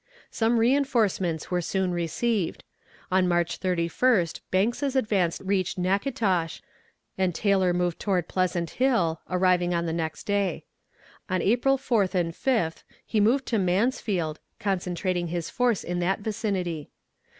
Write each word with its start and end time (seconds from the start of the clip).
Some 0.31 0.57
reënforcements 0.57 1.51
were 1.51 1.61
soon 1.61 1.91
received. 1.91 2.63
On 3.11 3.27
March 3.27 3.59
31st 3.59 4.39
Banks's 4.49 4.95
advance 4.95 5.39
reached 5.41 5.77
Natchitoches, 5.77 6.63
and 7.19 7.35
Taylor 7.35 7.71
moved 7.71 7.99
toward 7.99 8.27
Pleasant 8.27 8.71
Hill, 8.81 9.21
arriving 9.29 9.75
on 9.75 9.85
the 9.85 9.93
next 9.93 10.23
day. 10.23 10.65
On 11.29 11.39
April 11.39 11.77
4th 11.77 12.15
and 12.15 12.33
5th. 12.33 12.81
He 13.05 13.19
moved 13.19 13.45
to 13.45 13.59
Mansfield, 13.59 14.39
concentrating 14.59 15.27
his 15.27 15.51
force 15.51 15.83
in 15.83 15.99
that 15.99 16.21
vicinity. 16.21 16.89